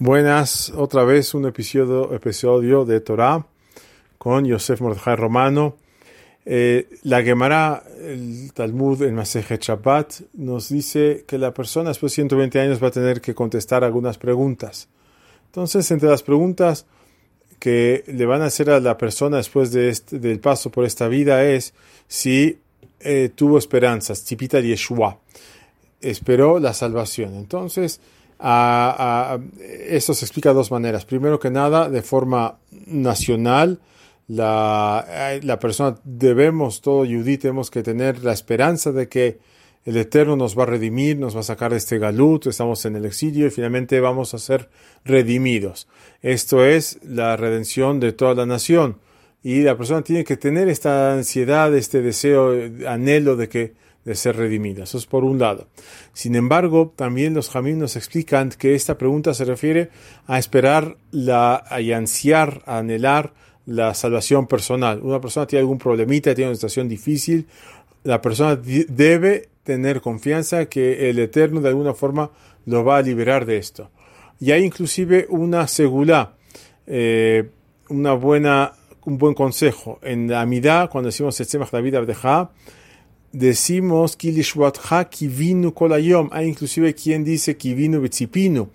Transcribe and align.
Buenas, 0.00 0.72
otra 0.74 1.04
vez 1.04 1.34
un 1.34 1.46
episodio, 1.46 2.84
de 2.84 3.00
Torah 3.00 3.46
con 4.18 4.44
Yosef 4.44 4.80
Mordechai 4.80 5.14
Romano. 5.14 5.76
Eh, 6.44 6.88
la 7.04 7.22
Gemara, 7.22 7.84
el 8.00 8.52
Talmud 8.52 9.00
en 9.02 9.14
Masejet 9.14 9.62
Shabbat, 9.62 10.14
nos 10.32 10.68
dice 10.68 11.24
que 11.28 11.38
la 11.38 11.54
persona 11.54 11.90
después 11.90 12.10
de 12.10 12.14
120 12.16 12.58
años 12.58 12.82
va 12.82 12.88
a 12.88 12.90
tener 12.90 13.20
que 13.20 13.36
contestar 13.36 13.84
algunas 13.84 14.18
preguntas. 14.18 14.88
Entonces, 15.46 15.88
entre 15.92 16.08
las 16.08 16.24
preguntas 16.24 16.86
que 17.60 18.02
le 18.08 18.26
van 18.26 18.42
a 18.42 18.46
hacer 18.46 18.70
a 18.70 18.80
la 18.80 18.98
persona 18.98 19.36
después 19.36 19.70
de 19.70 19.90
este, 19.90 20.18
del 20.18 20.40
paso 20.40 20.70
por 20.70 20.84
esta 20.84 21.06
vida 21.06 21.44
es 21.44 21.72
si 22.08 22.58
eh, 22.98 23.30
tuvo 23.32 23.58
esperanzas, 23.58 24.24
tipita 24.24 24.58
Yeshua, 24.58 25.20
esperó 26.00 26.58
la 26.58 26.74
salvación. 26.74 27.36
Entonces, 27.36 28.00
esto 28.40 30.14
se 30.14 30.24
explica 30.24 30.50
de 30.50 30.54
dos 30.54 30.70
maneras. 30.70 31.04
Primero 31.04 31.38
que 31.38 31.50
nada, 31.50 31.88
de 31.88 32.02
forma 32.02 32.58
nacional, 32.86 33.80
la, 34.28 35.38
la 35.42 35.58
persona 35.58 35.98
debemos, 36.04 36.80
todo 36.80 37.04
yudí, 37.04 37.38
tenemos 37.38 37.70
que 37.70 37.82
tener 37.82 38.22
la 38.24 38.32
esperanza 38.32 38.92
de 38.92 39.08
que 39.08 39.38
el 39.84 39.98
Eterno 39.98 40.36
nos 40.36 40.58
va 40.58 40.62
a 40.62 40.66
redimir, 40.66 41.18
nos 41.18 41.36
va 41.36 41.40
a 41.40 41.44
sacar 41.44 41.72
de 41.72 41.76
este 41.76 41.98
galut, 41.98 42.46
estamos 42.46 42.84
en 42.86 42.96
el 42.96 43.04
exilio 43.04 43.46
y 43.46 43.50
finalmente 43.50 44.00
vamos 44.00 44.32
a 44.32 44.38
ser 44.38 44.70
redimidos. 45.04 45.88
Esto 46.22 46.64
es 46.64 46.98
la 47.04 47.36
redención 47.36 48.00
de 48.00 48.12
toda 48.12 48.34
la 48.34 48.46
nación. 48.46 48.98
Y 49.42 49.60
la 49.60 49.76
persona 49.76 50.00
tiene 50.00 50.24
que 50.24 50.38
tener 50.38 50.68
esta 50.68 51.12
ansiedad, 51.12 51.74
este 51.74 52.00
deseo, 52.00 52.54
anhelo 52.88 53.36
de 53.36 53.50
que 53.50 53.74
de 54.04 54.14
ser 54.14 54.36
redimidas. 54.36 54.90
Eso 54.90 54.98
es 54.98 55.06
por 55.06 55.24
un 55.24 55.38
lado. 55.38 55.66
Sin 56.12 56.34
embargo, 56.36 56.92
también 56.94 57.34
los 57.34 57.48
jamín 57.48 57.78
nos 57.78 57.96
explican 57.96 58.50
que 58.50 58.74
esta 58.74 58.98
pregunta 58.98 59.34
se 59.34 59.44
refiere 59.44 59.90
a 60.26 60.38
esperar 60.38 60.96
la, 61.10 61.54
a 61.54 61.76
ansiar, 61.96 62.62
a 62.66 62.78
anhelar 62.78 63.32
la 63.66 63.94
salvación 63.94 64.46
personal. 64.46 65.00
Una 65.02 65.20
persona 65.20 65.46
tiene 65.46 65.60
algún 65.60 65.78
problemita, 65.78 66.34
tiene 66.34 66.50
una 66.50 66.56
situación 66.56 66.88
difícil, 66.88 67.46
la 68.02 68.20
persona 68.20 68.56
debe 68.56 69.48
tener 69.64 70.02
confianza 70.02 70.66
que 70.66 71.08
el 71.08 71.18
Eterno 71.18 71.60
de 71.60 71.70
alguna 71.70 71.94
forma 71.94 72.30
lo 72.66 72.84
va 72.84 72.98
a 72.98 73.02
liberar 73.02 73.46
de 73.46 73.56
esto. 73.56 73.90
Y 74.38 74.52
hay 74.52 74.62
inclusive 74.62 75.26
una 75.30 75.66
segula, 75.66 76.34
eh, 76.86 77.48
una 77.88 78.12
buena, 78.12 78.72
un 79.06 79.16
buen 79.16 79.32
consejo. 79.32 79.98
En 80.02 80.28
la 80.28 80.42
Amidad, 80.42 80.90
cuando 80.90 81.08
decimos 81.08 81.40
el 81.40 81.66
David 81.70 81.94
Abdeja, 81.94 82.50
decimos 83.34 84.16
Kilishwatha 84.16 85.04
kivinu 85.04 85.72
kolayom. 85.72 86.30
Hay 86.32 86.48
inclusive 86.48 86.94
quien 86.94 87.24
dice 87.24 87.54
kivinu 87.54 88.00
betzipinu. 88.00 88.68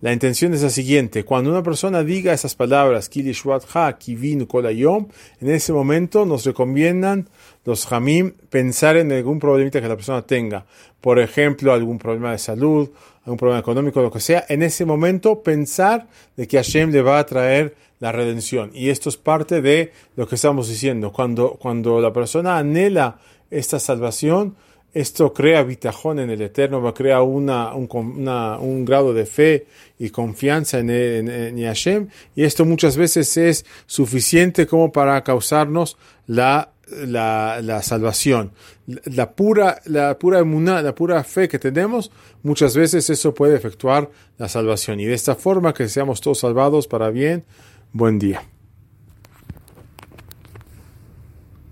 La 0.00 0.12
intención 0.12 0.52
es 0.52 0.62
la 0.62 0.70
siguiente: 0.70 1.24
cuando 1.24 1.50
una 1.50 1.62
persona 1.62 2.02
diga 2.02 2.32
esas 2.32 2.54
palabras 2.54 3.10
kolayom, 4.48 5.08
en 5.40 5.50
ese 5.50 5.72
momento 5.72 6.26
nos 6.26 6.44
recomiendan 6.44 7.28
los 7.64 7.86
jamim 7.86 8.32
pensar 8.50 8.96
en 8.96 9.10
algún 9.10 9.38
problemita 9.38 9.80
que 9.80 9.88
la 9.88 9.96
persona 9.96 10.22
tenga. 10.22 10.66
Por 11.00 11.18
ejemplo, 11.18 11.72
algún 11.72 11.98
problema 11.98 12.32
de 12.32 12.38
salud, 12.38 12.90
algún 13.24 13.38
problema 13.38 13.60
económico, 13.60 14.02
lo 14.02 14.10
que 14.10 14.20
sea. 14.20 14.44
En 14.48 14.62
ese 14.62 14.84
momento 14.84 15.42
pensar 15.42 16.06
de 16.36 16.46
que 16.46 16.58
Hashem 16.58 16.92
le 16.92 17.02
va 17.02 17.18
a 17.18 17.26
traer 17.26 17.74
la 17.98 18.12
redención. 18.12 18.70
Y 18.74 18.90
esto 18.90 19.08
es 19.08 19.16
parte 19.16 19.62
de 19.62 19.92
lo 20.14 20.28
que 20.28 20.34
estamos 20.34 20.68
diciendo. 20.68 21.12
Cuando, 21.12 21.52
cuando 21.52 22.00
la 22.00 22.12
persona 22.12 22.58
anhela 22.58 23.18
esta 23.50 23.78
salvación, 23.78 24.56
esto 24.96 25.30
crea 25.34 25.62
bitajón 25.62 26.20
en 26.20 26.30
el 26.30 26.40
Eterno, 26.40 26.94
crea 26.94 27.20
una, 27.20 27.74
un, 27.74 27.86
un 27.92 28.84
grado 28.86 29.12
de 29.12 29.26
fe 29.26 29.66
y 29.98 30.08
confianza 30.08 30.78
en, 30.78 30.88
en, 30.88 31.62
Hashem, 31.62 32.08
y 32.34 32.44
esto 32.44 32.64
muchas 32.64 32.96
veces 32.96 33.36
es 33.36 33.66
suficiente 33.84 34.66
como 34.66 34.90
para 34.90 35.22
causarnos 35.22 35.98
la, 36.26 36.72
la, 36.88 37.60
la 37.62 37.82
salvación. 37.82 38.52
La 39.04 39.32
pura, 39.32 39.82
la 39.84 40.18
pura 40.18 40.42
la 40.42 40.94
pura 40.94 41.22
fe 41.24 41.46
que 41.46 41.58
tenemos, 41.58 42.10
muchas 42.42 42.74
veces 42.74 43.10
eso 43.10 43.34
puede 43.34 43.54
efectuar 43.54 44.10
la 44.38 44.48
salvación. 44.48 44.98
Y 45.00 45.04
de 45.04 45.14
esta 45.14 45.34
forma 45.34 45.74
que 45.74 45.90
seamos 45.90 46.22
todos 46.22 46.38
salvados 46.38 46.88
para 46.88 47.10
bien, 47.10 47.44
buen 47.92 48.18
día. 48.18 48.42